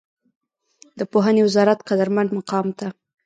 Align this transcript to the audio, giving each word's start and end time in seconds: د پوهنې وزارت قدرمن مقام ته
د 0.99 1.01
پوهنې 1.11 1.41
وزارت 1.47 1.79
قدرمن 1.89 2.27
مقام 2.37 2.67
ته 2.77 2.87